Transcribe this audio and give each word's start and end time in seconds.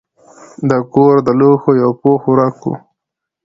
د 0.69 0.71
کور 0.93 1.15
د 1.27 1.29
لوښو 1.39 1.71
یو 1.81 1.91
پوښ 2.01 2.21
ورک 2.31 2.57
و. 2.67 2.71